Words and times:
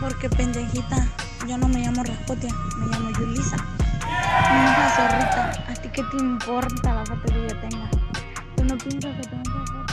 Porque 0.00 0.30
pendejita, 0.30 1.06
yo 1.46 1.58
no 1.58 1.68
me 1.68 1.80
llamo 1.80 2.02
Rasputia, 2.02 2.50
me 2.78 2.86
llamo 2.86 3.10
Yulisa. 3.18 3.56
Mi 3.56 4.62
hija 4.62 4.96
zorrita, 4.96 5.64
¿a 5.68 5.74
ti 5.74 5.88
qué 5.92 6.02
te 6.02 6.16
importa 6.16 6.94
la 6.94 7.04
foto 7.04 7.22
que 7.26 7.48
yo 7.48 7.60
tenga? 7.60 7.90
¿Tú 8.56 8.64
no 8.64 8.78
piensas 8.78 9.14
que 9.16 9.28
tengo 9.28 9.42
que 9.86 9.89